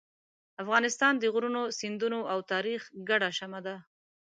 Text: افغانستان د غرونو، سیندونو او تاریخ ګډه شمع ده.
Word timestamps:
افغانستان 0.63 1.13
د 1.17 1.23
غرونو، 1.33 1.61
سیندونو 1.79 2.19
او 2.31 2.39
تاریخ 2.51 2.81
ګډه 3.09 3.29
شمع 3.37 3.59
ده. 3.67 3.75